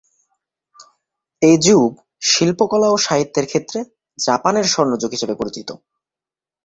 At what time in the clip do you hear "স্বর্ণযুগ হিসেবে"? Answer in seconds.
4.65-5.35